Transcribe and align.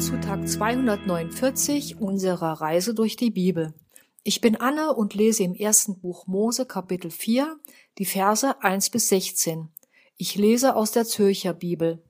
Zu 0.00 0.18
Tag 0.18 0.48
249 0.48 2.00
unserer 2.00 2.62
Reise 2.62 2.94
durch 2.94 3.16
die 3.16 3.30
Bibel. 3.30 3.74
Ich 4.22 4.40
bin 4.40 4.56
Anne 4.56 4.94
und 4.94 5.12
lese 5.12 5.42
im 5.42 5.54
ersten 5.54 6.00
Buch 6.00 6.26
Mose 6.26 6.64
Kapitel 6.64 7.10
4 7.10 7.60
die 7.98 8.06
Verse 8.06 8.62
1 8.62 8.88
bis 8.88 9.10
16. 9.10 9.68
Ich 10.16 10.36
lese 10.36 10.74
aus 10.74 10.92
der 10.92 11.04
Zürcher 11.04 11.52
Bibel. 11.52 12.02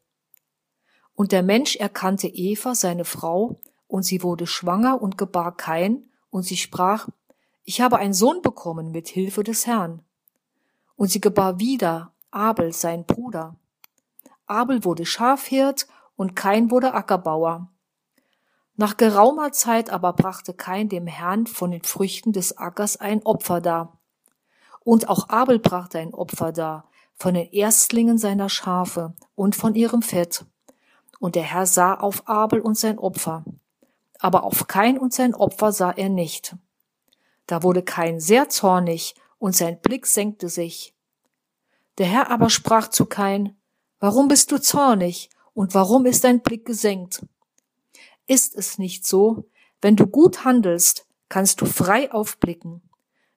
Und 1.16 1.32
der 1.32 1.42
Mensch 1.42 1.74
erkannte 1.74 2.28
Eva, 2.28 2.76
seine 2.76 3.04
Frau, 3.04 3.60
und 3.88 4.04
sie 4.04 4.22
wurde 4.22 4.46
schwanger 4.46 5.02
und 5.02 5.18
gebar 5.18 5.56
Kain, 5.56 6.08
und 6.30 6.44
sie 6.44 6.58
sprach, 6.58 7.08
ich 7.64 7.80
habe 7.80 7.98
einen 7.98 8.14
Sohn 8.14 8.40
bekommen 8.40 8.92
mit 8.92 9.08
Hilfe 9.08 9.42
des 9.42 9.66
Herrn. 9.66 10.04
Und 10.94 11.08
sie 11.10 11.20
gebar 11.20 11.58
wieder 11.58 12.14
Abel, 12.30 12.72
sein 12.72 13.04
Bruder. 13.04 13.56
Abel 14.46 14.84
wurde 14.84 15.04
Schafhirt 15.04 15.88
und 16.14 16.36
Kain 16.36 16.70
wurde 16.70 16.94
Ackerbauer. 16.94 17.69
Nach 18.80 18.96
geraumer 18.96 19.52
Zeit 19.52 19.90
aber 19.90 20.14
brachte 20.14 20.54
Kain 20.54 20.88
dem 20.88 21.06
Herrn 21.06 21.46
von 21.46 21.70
den 21.70 21.82
Früchten 21.82 22.32
des 22.32 22.56
Ackers 22.56 22.96
ein 22.96 23.22
Opfer 23.26 23.60
dar. 23.60 24.00
Und 24.82 25.10
auch 25.10 25.28
Abel 25.28 25.58
brachte 25.58 25.98
ein 25.98 26.14
Opfer 26.14 26.50
dar, 26.50 26.88
von 27.14 27.34
den 27.34 27.52
Erstlingen 27.52 28.16
seiner 28.16 28.48
Schafe 28.48 29.12
und 29.34 29.54
von 29.54 29.74
ihrem 29.74 30.00
Fett. 30.00 30.46
Und 31.18 31.34
der 31.34 31.42
Herr 31.42 31.66
sah 31.66 31.92
auf 31.92 32.26
Abel 32.26 32.58
und 32.58 32.78
sein 32.78 32.98
Opfer. 32.98 33.44
Aber 34.18 34.44
auf 34.44 34.66
Kain 34.66 34.96
und 34.96 35.12
sein 35.12 35.34
Opfer 35.34 35.72
sah 35.72 35.90
er 35.90 36.08
nicht. 36.08 36.56
Da 37.46 37.62
wurde 37.62 37.82
Kain 37.82 38.18
sehr 38.18 38.48
zornig, 38.48 39.14
und 39.36 39.54
sein 39.54 39.78
Blick 39.82 40.06
senkte 40.06 40.48
sich. 40.48 40.94
Der 41.98 42.06
Herr 42.06 42.30
aber 42.30 42.48
sprach 42.48 42.88
zu 42.88 43.04
Kain, 43.04 43.58
Warum 43.98 44.28
bist 44.28 44.50
du 44.52 44.58
zornig 44.58 45.28
und 45.52 45.74
warum 45.74 46.06
ist 46.06 46.24
dein 46.24 46.40
Blick 46.40 46.64
gesenkt? 46.64 47.20
Ist 48.30 48.54
es 48.54 48.78
nicht 48.78 49.04
so, 49.04 49.50
wenn 49.82 49.96
du 49.96 50.06
gut 50.06 50.44
handelst, 50.44 51.04
kannst 51.28 51.60
du 51.60 51.66
frei 51.66 52.12
aufblicken. 52.12 52.80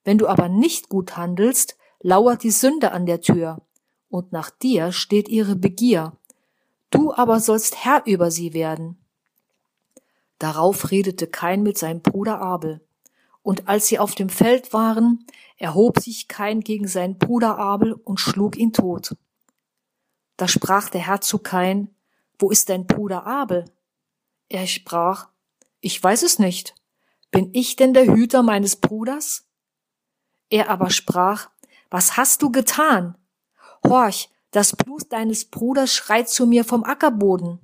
Wenn 0.04 0.20
du 0.20 0.28
aber 0.28 0.50
nicht 0.50 0.88
gut 0.88 1.18
handelst, 1.18 1.78
lauert 2.02 2.44
die 2.44 2.52
Sünde 2.52 2.92
an 2.92 3.08
der 3.08 3.20
Tür, 3.20 3.64
und 4.10 4.32
nach 4.32 4.52
dir 4.52 4.92
steht 4.92 5.30
ihre 5.30 5.56
Begier. 5.56 6.16
Du 6.92 7.12
aber 7.12 7.40
sollst 7.40 7.84
Herr 7.84 8.04
über 8.06 8.30
sie 8.30 8.54
werden. 8.54 9.04
Darauf 10.38 10.92
redete 10.92 11.26
Kain 11.26 11.64
mit 11.64 11.80
seinem 11.80 12.04
Bruder 12.04 12.40
Abel. 12.40 12.80
Und 13.42 13.68
als 13.68 13.88
sie 13.88 13.98
auf 13.98 14.14
dem 14.14 14.30
Feld 14.30 14.74
waren, 14.74 15.26
erhob 15.58 16.02
sich 16.02 16.28
Kain 16.28 16.60
gegen 16.60 16.88
seinen 16.88 17.18
Bruder 17.18 17.58
Abel 17.58 17.94
und 17.94 18.20
schlug 18.20 18.58
ihn 18.58 18.74
tot. 18.74 19.16
Da 20.38 20.48
sprach 20.48 20.90
der 20.90 21.02
Herr 21.08 21.22
zu 21.22 21.40
Kain, 21.40 21.90
wo 22.38 22.52
ist 22.52 22.70
dein 22.70 22.86
Bruder 22.86 23.26
Abel? 23.26 23.66
Er 24.50 24.68
sprach, 24.68 25.30
ich 25.80 26.02
weiß 26.02 26.24
es 26.24 26.40
nicht. 26.40 26.76
Bin 27.32 27.50
ich 27.54 27.76
denn 27.76 27.94
der 27.94 28.06
Hüter 28.06 28.44
meines 28.44 28.76
Bruders? 28.76 29.46
Er 30.50 30.70
aber 30.70 30.90
sprach, 30.90 31.50
was 31.90 32.16
hast 32.18 32.42
du 32.42 32.52
getan? 32.52 33.18
Horch, 33.86 34.30
das 34.52 34.76
Blut 34.76 35.12
deines 35.12 35.46
Bruders 35.46 35.94
schreit 35.94 36.30
zu 36.30 36.46
mir 36.46 36.64
vom 36.64 36.84
Ackerboden. 36.84 37.60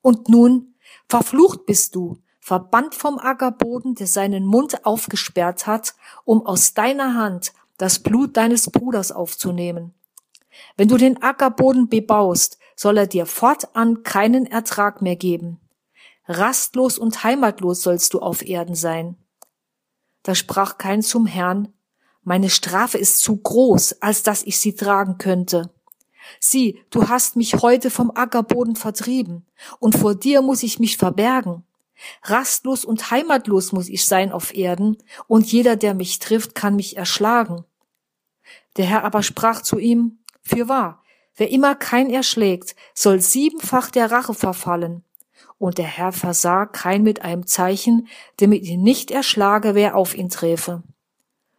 Und 0.00 0.28
nun, 0.28 0.74
verflucht 1.08 1.66
bist 1.66 1.94
du, 1.94 2.18
verbannt 2.40 2.94
vom 2.94 3.18
Ackerboden, 3.18 3.94
der 3.94 4.06
seinen 4.06 4.46
Mund 4.46 4.84
aufgesperrt 4.84 5.66
hat, 5.66 5.94
um 6.24 6.44
aus 6.44 6.74
deiner 6.74 7.14
Hand 7.14 7.52
das 7.76 8.00
Blut 8.00 8.36
deines 8.36 8.70
Bruders 8.70 9.12
aufzunehmen. 9.12 9.94
Wenn 10.76 10.88
du 10.88 10.96
den 10.96 11.22
Ackerboden 11.22 11.88
bebaust, 11.88 12.58
soll 12.76 12.98
er 12.98 13.06
dir 13.06 13.26
fortan 13.26 14.02
keinen 14.02 14.46
Ertrag 14.46 15.02
mehr 15.02 15.16
geben. 15.16 15.61
Rastlos 16.26 16.98
und 16.98 17.24
heimatlos 17.24 17.82
sollst 17.82 18.14
du 18.14 18.20
auf 18.20 18.42
Erden 18.42 18.74
sein. 18.74 19.16
Da 20.22 20.34
sprach 20.34 20.78
kein 20.78 21.02
zum 21.02 21.26
Herrn, 21.26 21.72
meine 22.22 22.50
Strafe 22.50 22.98
ist 22.98 23.20
zu 23.20 23.36
groß, 23.36 24.00
als 24.00 24.22
dass 24.22 24.44
ich 24.44 24.58
sie 24.60 24.74
tragen 24.74 25.18
könnte. 25.18 25.70
Sieh, 26.38 26.80
du 26.90 27.08
hast 27.08 27.34
mich 27.34 27.54
heute 27.54 27.90
vom 27.90 28.12
Ackerboden 28.14 28.76
vertrieben, 28.76 29.44
und 29.80 29.96
vor 29.96 30.14
dir 30.14 30.40
muss 30.40 30.62
ich 30.62 30.78
mich 30.78 30.96
verbergen. 30.96 31.64
Rastlos 32.22 32.84
und 32.84 33.10
heimatlos 33.10 33.72
muss 33.72 33.88
ich 33.88 34.06
sein 34.06 34.30
auf 34.30 34.54
Erden, 34.54 34.98
und 35.26 35.50
jeder, 35.50 35.74
der 35.74 35.94
mich 35.94 36.20
trifft, 36.20 36.54
kann 36.54 36.76
mich 36.76 36.96
erschlagen. 36.96 37.64
Der 38.76 38.86
Herr 38.86 39.04
aber 39.04 39.24
sprach 39.24 39.62
zu 39.62 39.78
ihm, 39.78 40.20
Fürwahr, 40.42 41.02
Wer 41.36 41.50
immer 41.50 41.74
kein 41.74 42.10
erschlägt, 42.10 42.76
soll 42.94 43.20
siebenfach 43.20 43.90
der 43.90 44.10
Rache 44.10 44.34
verfallen. 44.34 45.02
Und 45.58 45.78
der 45.78 45.86
Herr 45.86 46.12
versah 46.12 46.66
kein 46.66 47.02
mit 47.02 47.22
einem 47.22 47.46
Zeichen, 47.46 48.08
damit 48.38 48.64
ihn 48.64 48.82
nicht 48.82 49.10
erschlage, 49.10 49.74
wer 49.74 49.96
auf 49.96 50.16
ihn 50.16 50.28
träfe. 50.28 50.82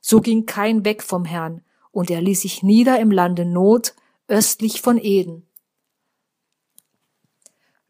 So 0.01 0.19
ging 0.19 0.45
kein 0.45 0.83
weg 0.83 1.01
vom 1.01 1.23
Herrn, 1.23 1.61
und 1.91 2.11
er 2.11 2.21
ließ 2.21 2.41
sich 2.41 2.63
nieder 2.63 2.99
im 2.99 3.11
Lande 3.11 3.45
Not, 3.45 3.93
östlich 4.27 4.81
von 4.81 4.97
Eden. 4.97 5.47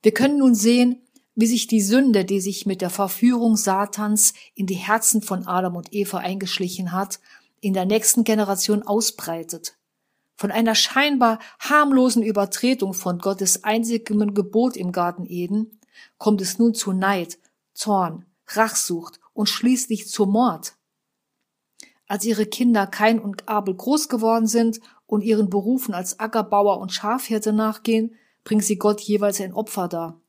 Wir 0.03 0.13
können 0.13 0.37
nun 0.37 0.53
sehen, 0.53 1.01
wie 1.35 1.47
sich 1.47 1.67
die 1.67 1.81
Sünde, 1.81 2.25
die 2.25 2.41
sich 2.41 2.65
mit 2.65 2.81
der 2.81 2.89
Verführung 2.89 3.55
Satans 3.55 4.33
in 4.53 4.67
die 4.67 4.75
Herzen 4.75 5.21
von 5.21 5.47
Adam 5.47 5.75
und 5.75 5.93
Eva 5.93 6.19
eingeschlichen 6.19 6.91
hat, 6.91 7.19
in 7.59 7.73
der 7.73 7.85
nächsten 7.85 8.23
Generation 8.23 8.83
ausbreitet. 8.83 9.77
Von 10.35 10.51
einer 10.51 10.75
scheinbar 10.75 11.39
harmlosen 11.59 12.21
Übertretung 12.21 12.93
von 12.93 13.19
Gottes 13.19 13.63
einzigem 13.63 14.33
Gebot 14.33 14.75
im 14.75 14.91
Garten 14.91 15.25
Eden 15.25 15.79
kommt 16.17 16.41
es 16.41 16.59
nun 16.59 16.73
zu 16.73 16.93
Neid, 16.93 17.39
Zorn, 17.73 18.25
Rachsucht 18.47 19.19
und 19.33 19.47
schließlich 19.47 20.07
zu 20.07 20.25
Mord. 20.25 20.75
Als 22.07 22.25
ihre 22.25 22.45
Kinder 22.45 22.85
Kain 22.87 23.19
und 23.19 23.47
Abel 23.47 23.75
groß 23.75 24.09
geworden 24.09 24.47
sind 24.47 24.79
und 25.07 25.23
ihren 25.23 25.49
Berufen 25.49 25.93
als 25.93 26.19
Ackerbauer 26.19 26.79
und 26.79 26.91
Schafhirte 26.91 27.53
nachgehen, 27.53 28.15
bringen 28.43 28.61
sie 28.61 28.77
Gott 28.77 29.01
jeweils 29.01 29.39
ein 29.41 29.53
Opfer 29.53 29.87
dar. 29.87 30.21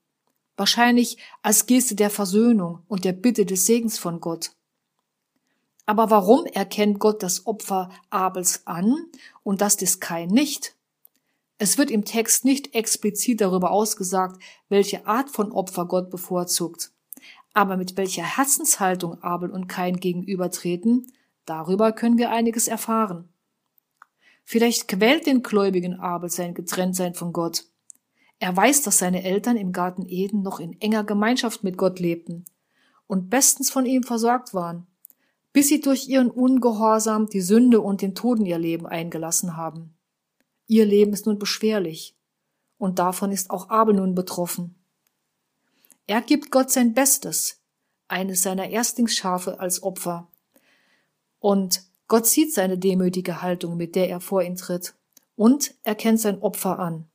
Wahrscheinlich 0.57 1.17
als 1.41 1.65
Geste 1.65 1.95
der 1.95 2.09
Versöhnung 2.09 2.83
und 2.87 3.03
der 3.03 3.11
Bitte 3.11 3.45
des 3.45 3.65
Segens 3.65 3.99
von 3.99 4.21
Gott. 4.21 4.51
Aber 5.85 6.09
warum 6.09 6.45
erkennt 6.45 6.99
Gott 6.99 7.21
das 7.21 7.45
Opfer 7.45 7.89
Abels 8.09 8.65
an 8.65 9.05
und 9.43 9.61
das 9.61 9.77
des 9.77 9.99
Kain 9.99 10.29
nicht? 10.29 10.74
Es 11.57 11.77
wird 11.77 11.89
im 11.89 12.03
Text 12.03 12.43
nicht 12.45 12.75
explizit 12.75 13.41
darüber 13.41 13.71
ausgesagt, 13.71 14.41
welche 14.69 15.07
Art 15.07 15.29
von 15.29 15.51
Opfer 15.51 15.85
Gott 15.85 16.09
bevorzugt. 16.09 16.91
Aber 17.53 17.77
mit 17.77 17.95
welcher 17.95 18.23
Herzenshaltung 18.23 19.21
Abel 19.23 19.49
und 19.49 19.67
Kain 19.67 19.97
gegenübertreten, 19.97 21.11
darüber 21.45 21.93
können 21.93 22.17
wir 22.17 22.29
einiges 22.29 22.67
erfahren. 22.67 23.29
Vielleicht 24.43 24.87
quält 24.87 25.25
den 25.25 25.41
gläubigen 25.41 25.99
Abel 25.99 26.29
sein 26.29 26.53
Getrenntsein 26.53 27.13
von 27.13 27.31
Gott. 27.31 27.65
Er 28.39 28.55
weiß, 28.55 28.81
dass 28.81 28.97
seine 28.97 29.23
Eltern 29.23 29.55
im 29.55 29.71
Garten 29.71 30.05
Eden 30.07 30.41
noch 30.41 30.59
in 30.59 30.79
enger 30.81 31.05
Gemeinschaft 31.05 31.63
mit 31.63 31.77
Gott 31.77 31.99
lebten 31.99 32.45
und 33.07 33.29
bestens 33.29 33.71
von 33.71 33.85
ihm 33.85 34.03
versorgt 34.03 34.53
waren 34.53 34.87
bis 35.55 35.69
sie 35.69 35.79
durch 35.79 36.09
ihren 36.09 36.29
Ungehorsam 36.29 37.27
die 37.27 37.39
Sünde 37.39 37.79
und 37.79 38.01
den 38.01 38.13
Tod 38.13 38.39
in 38.39 38.45
ihr 38.45 38.57
Leben 38.57 38.85
eingelassen 38.85 39.55
haben. 39.55 39.94
Ihr 40.67 40.85
Leben 40.85 41.13
ist 41.13 41.25
nun 41.25 41.37
beschwerlich, 41.37 42.15
und 42.77 42.99
davon 42.99 43.31
ist 43.31 43.51
auch 43.51 43.69
Abel 43.69 43.95
nun 43.95 44.15
betroffen. 44.15 44.75
Er 46.07 46.21
gibt 46.21 46.51
Gott 46.51 46.71
sein 46.71 46.93
Bestes, 46.93 47.61
eines 48.07 48.41
seiner 48.41 48.69
Erstlingsschafe 48.69 49.59
als 49.59 49.83
Opfer. 49.83 50.27
Und 51.39 51.83
Gott 52.07 52.25
sieht 52.25 52.53
seine 52.53 52.77
demütige 52.77 53.41
Haltung, 53.41 53.77
mit 53.77 53.95
der 53.95 54.09
er 54.09 54.19
vor 54.19 54.43
ihn 54.43 54.55
tritt, 54.55 54.95
und 55.35 55.73
erkennt 55.83 56.19
sein 56.19 56.41
Opfer 56.41 56.79
an. 56.79 57.07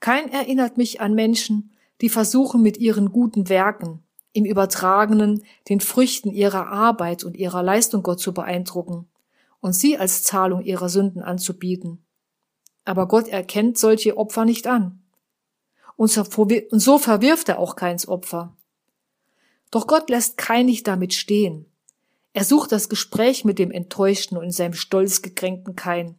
Kein 0.00 0.30
erinnert 0.30 0.78
mich 0.78 1.00
an 1.00 1.14
Menschen, 1.14 1.72
die 2.00 2.08
versuchen 2.08 2.62
mit 2.62 2.76
ihren 2.78 3.12
guten 3.12 3.48
Werken, 3.48 4.02
im 4.32 4.44
Übertragenen 4.44 5.44
den 5.68 5.80
Früchten 5.80 6.30
ihrer 6.30 6.66
Arbeit 6.66 7.24
und 7.24 7.36
ihrer 7.36 7.62
Leistung 7.62 8.02
Gott 8.02 8.20
zu 8.20 8.34
beeindrucken 8.34 9.06
und 9.62 9.72
sie 9.72 9.96
als 9.96 10.24
Zahlung 10.24 10.60
ihrer 10.60 10.90
Sünden 10.90 11.22
anzubieten. 11.22 12.04
Aber 12.84 13.08
Gott 13.08 13.28
erkennt 13.28 13.78
solche 13.78 14.18
Opfer 14.18 14.44
nicht 14.44 14.66
an. 14.66 15.00
Und 15.96 16.08
so 16.10 16.98
verwirft 16.98 17.48
er 17.48 17.58
auch 17.60 17.76
keins 17.76 18.08
Opfer. 18.08 18.56
Doch 19.70 19.86
Gott 19.86 20.10
lässt 20.10 20.36
kein 20.36 20.66
nicht 20.66 20.86
damit 20.88 21.14
stehen. 21.14 21.66
Er 22.34 22.44
sucht 22.44 22.72
das 22.72 22.88
Gespräch 22.88 23.44
mit 23.44 23.58
dem 23.58 23.70
enttäuschten 23.70 24.36
und 24.36 24.44
in 24.44 24.50
seinem 24.50 24.74
Stolz 24.74 25.22
gekränkten 25.22 25.76
Kain 25.76 26.16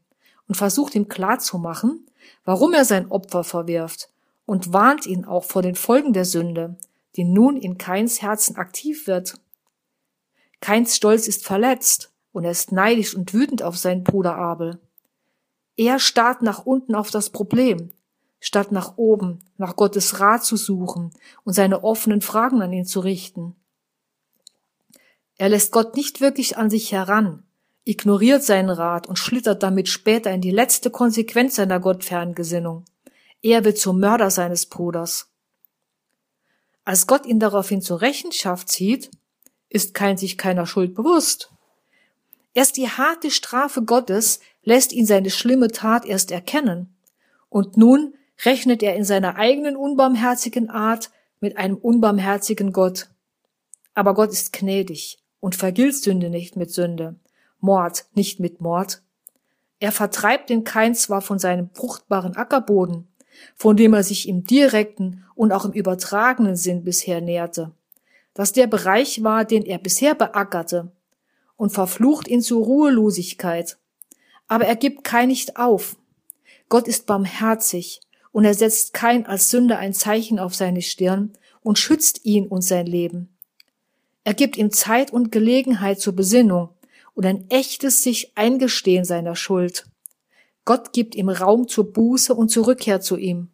und 0.47 0.55
versucht 0.55 0.95
ihm 0.95 1.09
klarzumachen, 1.09 2.07
warum 2.45 2.73
er 2.73 2.85
sein 2.85 3.11
Opfer 3.11 3.43
verwirft 3.43 4.09
und 4.45 4.71
warnt 4.71 5.05
ihn 5.05 5.25
auch 5.25 5.43
vor 5.43 5.61
den 5.61 5.75
Folgen 5.75 6.13
der 6.13 6.25
Sünde, 6.25 6.77
die 7.17 7.25
nun 7.25 7.57
in 7.57 7.77
Keins 7.77 8.21
Herzen 8.21 8.55
aktiv 8.55 9.05
wird. 9.05 9.35
Keins 10.61 10.95
Stolz 10.95 11.27
ist 11.27 11.45
verletzt 11.45 12.12
und 12.33 12.43
er 12.43 12.51
ist 12.51 12.73
neidisch 12.73 13.15
und 13.15 13.33
wütend 13.33 13.63
auf 13.63 13.77
seinen 13.77 14.03
Bruder 14.03 14.35
Abel. 14.35 14.81
Er 15.77 15.99
starrt 15.99 16.41
nach 16.41 16.65
unten 16.65 16.95
auf 16.95 17.09
das 17.09 17.29
Problem, 17.29 17.91
statt 18.41 18.73
nach 18.73 18.97
oben, 18.97 19.39
nach 19.57 19.77
Gottes 19.77 20.19
Rat 20.19 20.43
zu 20.43 20.57
suchen 20.57 21.13
und 21.45 21.53
seine 21.53 21.83
offenen 21.83 22.21
Fragen 22.21 22.61
an 22.61 22.73
ihn 22.73 22.85
zu 22.85 22.99
richten. 22.99 23.55
Er 25.37 25.49
lässt 25.49 25.71
Gott 25.71 25.95
nicht 25.95 26.21
wirklich 26.21 26.57
an 26.57 26.69
sich 26.69 26.91
heran, 26.91 27.43
ignoriert 27.85 28.43
seinen 28.43 28.69
Rat 28.69 29.07
und 29.07 29.17
schlittert 29.17 29.63
damit 29.63 29.87
später 29.87 30.31
in 30.31 30.41
die 30.41 30.51
letzte 30.51 30.89
Konsequenz 30.89 31.55
seiner 31.55 31.79
gottfernen 31.79 32.35
Gesinnung. 32.35 32.85
Er 33.41 33.63
wird 33.65 33.77
zum 33.77 33.99
Mörder 33.99 34.29
seines 34.29 34.65
Bruders. 34.65 35.29
Als 36.85 37.07
Gott 37.07 37.25
ihn 37.25 37.39
daraufhin 37.39 37.81
zur 37.81 38.01
Rechenschaft 38.01 38.69
zieht, 38.69 39.11
ist 39.69 39.93
kein 39.93 40.17
sich 40.17 40.37
keiner 40.37 40.65
Schuld 40.65 40.95
bewusst. 40.95 41.52
Erst 42.53 42.77
die 42.77 42.89
harte 42.89 43.31
Strafe 43.31 43.83
Gottes 43.83 44.39
lässt 44.63 44.93
ihn 44.93 45.05
seine 45.05 45.29
schlimme 45.29 45.69
Tat 45.69 46.05
erst 46.05 46.31
erkennen. 46.31 46.95
Und 47.49 47.77
nun 47.77 48.13
rechnet 48.45 48.83
er 48.83 48.95
in 48.95 49.03
seiner 49.03 49.35
eigenen 49.35 49.75
unbarmherzigen 49.75 50.69
Art 50.69 51.11
mit 51.39 51.57
einem 51.57 51.75
unbarmherzigen 51.75 52.71
Gott. 52.71 53.09
Aber 53.95 54.13
Gott 54.13 54.31
ist 54.31 54.53
gnädig 54.53 55.19
und 55.39 55.55
vergilt 55.55 55.95
Sünde 55.95 56.29
nicht 56.29 56.55
mit 56.55 56.71
Sünde, 56.71 57.15
Mord 57.59 58.05
nicht 58.13 58.39
mit 58.39 58.61
Mord. 58.61 59.01
Er 59.79 59.91
vertreibt 59.91 60.49
den 60.49 60.63
Kain 60.63 60.95
zwar 60.95 61.21
von 61.21 61.39
seinem 61.39 61.69
fruchtbaren 61.73 62.35
Ackerboden, 62.35 63.07
von 63.55 63.75
dem 63.75 63.93
er 63.93 64.03
sich 64.03 64.27
im 64.27 64.45
direkten 64.45 65.25
und 65.35 65.51
auch 65.51 65.65
im 65.65 65.73
übertragenen 65.73 66.55
Sinn 66.55 66.83
bisher 66.83 67.19
näherte, 67.19 67.71
dass 68.33 68.53
der 68.53 68.67
Bereich 68.67 69.23
war, 69.23 69.43
den 69.43 69.63
er 69.63 69.79
bisher 69.79 70.15
beackerte, 70.15 70.91
und 71.63 71.69
verflucht 71.69 72.27
ihn 72.27 72.41
zur 72.41 72.61
Ruhelosigkeit. 72.61 73.77
Aber 74.49 74.65
er 74.65 74.75
gibt 74.75 75.05
kein 75.05 75.29
nicht 75.29 75.55
auf. 75.55 75.95
Gott 76.67 76.89
ist 76.89 77.05
barmherzig 77.05 78.01
und 78.33 78.43
er 78.43 78.53
setzt 78.53 78.93
kein 78.93 79.25
als 79.25 79.49
Sünder 79.49 79.79
ein 79.79 79.93
Zeichen 79.93 80.39
auf 80.39 80.53
seine 80.53 80.81
Stirn 80.81 81.31
und 81.61 81.79
schützt 81.79 82.25
ihn 82.25 82.47
und 82.47 82.63
sein 82.63 82.85
Leben. 82.85 83.29
Er 84.25 84.33
gibt 84.33 84.57
ihm 84.57 84.71
Zeit 84.71 85.13
und 85.13 85.31
Gelegenheit 85.31 86.01
zur 86.01 86.11
Besinnung 86.11 86.67
und 87.13 87.25
ein 87.25 87.49
echtes 87.49 88.03
sich 88.03 88.37
Eingestehen 88.37 89.05
seiner 89.05 89.37
Schuld. 89.37 89.85
Gott 90.65 90.91
gibt 90.91 91.15
ihm 91.15 91.29
Raum 91.29 91.69
zur 91.69 91.93
Buße 91.93 92.35
und 92.35 92.49
zur 92.49 92.67
Rückkehr 92.67 92.99
zu 92.99 93.15
ihm. 93.15 93.51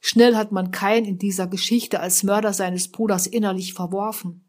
Schnell 0.00 0.34
hat 0.34 0.50
man 0.50 0.72
Kain 0.72 1.04
in 1.04 1.16
dieser 1.16 1.46
Geschichte 1.46 2.00
als 2.00 2.24
Mörder 2.24 2.52
seines 2.52 2.88
Bruders 2.88 3.28
innerlich 3.28 3.72
verworfen. 3.72 4.43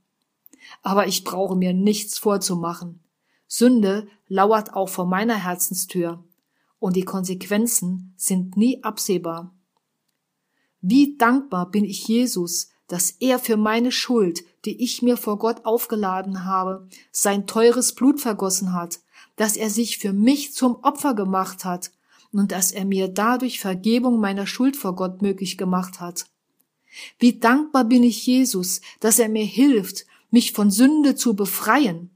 Aber 0.81 1.07
ich 1.07 1.23
brauche 1.23 1.55
mir 1.55 1.73
nichts 1.73 2.17
vorzumachen. 2.17 2.99
Sünde 3.47 4.07
lauert 4.27 4.73
auch 4.73 4.89
vor 4.89 5.05
meiner 5.05 5.35
Herzenstür, 5.35 6.23
und 6.79 6.95
die 6.95 7.05
Konsequenzen 7.05 8.13
sind 8.17 8.57
nie 8.57 8.83
absehbar. 8.83 9.53
Wie 10.81 11.17
dankbar 11.17 11.71
bin 11.71 11.85
ich 11.85 12.07
Jesus, 12.07 12.69
dass 12.87 13.11
er 13.11 13.39
für 13.39 13.57
meine 13.57 13.91
Schuld, 13.91 14.43
die 14.65 14.83
ich 14.83 15.01
mir 15.01 15.17
vor 15.17 15.39
Gott 15.39 15.65
aufgeladen 15.65 16.45
habe, 16.45 16.87
sein 17.11 17.47
teures 17.47 17.95
Blut 17.95 18.21
vergossen 18.21 18.73
hat, 18.73 18.99
dass 19.35 19.57
er 19.57 19.69
sich 19.69 19.97
für 19.97 20.13
mich 20.13 20.53
zum 20.53 20.75
Opfer 20.83 21.13
gemacht 21.15 21.65
hat 21.65 21.91
und 22.31 22.51
dass 22.51 22.71
er 22.71 22.85
mir 22.85 23.07
dadurch 23.07 23.59
Vergebung 23.59 24.19
meiner 24.19 24.45
Schuld 24.45 24.75
vor 24.77 24.95
Gott 24.95 25.21
möglich 25.21 25.57
gemacht 25.57 25.99
hat. 25.99 26.27
Wie 27.19 27.39
dankbar 27.39 27.85
bin 27.85 28.03
ich 28.03 28.25
Jesus, 28.25 28.81
dass 28.99 29.19
er 29.19 29.29
mir 29.29 29.45
hilft, 29.45 30.05
mich 30.29 30.51
von 30.51 30.71
Sünde 30.71 31.15
zu 31.15 31.35
befreien, 31.35 32.09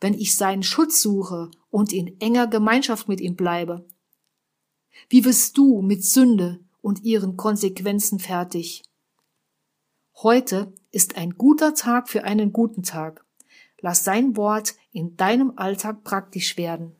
wenn 0.00 0.14
ich 0.14 0.36
seinen 0.36 0.62
Schutz 0.62 1.02
suche 1.02 1.50
und 1.70 1.92
in 1.92 2.20
enger 2.20 2.46
Gemeinschaft 2.46 3.08
mit 3.08 3.20
ihm 3.20 3.36
bleibe. 3.36 3.86
Wie 5.08 5.24
wirst 5.24 5.56
du 5.58 5.82
mit 5.82 6.04
Sünde 6.04 6.60
und 6.80 7.04
ihren 7.04 7.36
Konsequenzen 7.36 8.18
fertig? 8.18 8.82
Heute 10.22 10.72
ist 10.90 11.16
ein 11.16 11.36
guter 11.36 11.74
Tag 11.74 12.08
für 12.08 12.24
einen 12.24 12.52
guten 12.52 12.82
Tag. 12.82 13.24
Lass 13.80 14.02
sein 14.02 14.36
Wort 14.36 14.74
in 14.92 15.16
deinem 15.16 15.52
Alltag 15.56 16.02
praktisch 16.02 16.56
werden. 16.56 16.97